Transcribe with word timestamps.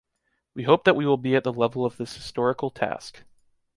We 0.55 0.63
hope 0.63 0.85
that 0.85 0.95
we 0.95 1.05
will 1.05 1.17
be 1.17 1.35
at 1.35 1.43
the 1.43 1.53
level 1.53 1.85
of 1.85 1.97
this 1.97 2.15
historical 2.15 2.71
task. 2.71 3.21